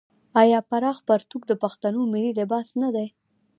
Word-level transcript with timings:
آیا 0.41 0.59
پراخ 0.69 0.97
پرتوګ 1.07 1.41
د 1.47 1.51
پښتنو 1.63 2.01
ملي 2.13 2.31
لباس 2.39 2.67
نه 2.81 2.89
دی؟ 2.95 3.07